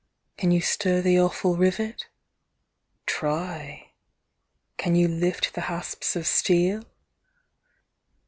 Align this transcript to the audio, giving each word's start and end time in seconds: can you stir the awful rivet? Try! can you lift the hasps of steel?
can 0.35 0.49
you 0.49 0.61
stir 0.61 0.99
the 0.99 1.19
awful 1.19 1.55
rivet? 1.55 2.07
Try! 3.05 3.91
can 4.75 4.95
you 4.95 5.07
lift 5.07 5.53
the 5.53 5.61
hasps 5.69 6.15
of 6.15 6.25
steel? 6.25 6.83